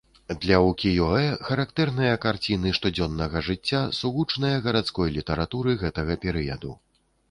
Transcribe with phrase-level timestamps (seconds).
[0.43, 6.79] Для укіё-э характэрныя карціны штодзённага жыцця, сугучныя гарадской літаратуры гэтага перыяду.